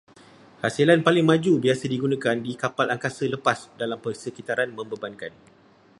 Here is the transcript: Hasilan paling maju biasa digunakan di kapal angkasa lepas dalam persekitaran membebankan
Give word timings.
Hasilan 0.65 1.01
paling 1.07 1.21
maju 1.31 1.53
biasa 1.65 1.85
digunakan 1.93 2.33
di 2.45 2.51
kapal 2.61 2.87
angkasa 2.93 3.25
lepas 3.35 3.59
dalam 3.81 3.99
persekitaran 4.05 4.69
membebankan 4.77 5.29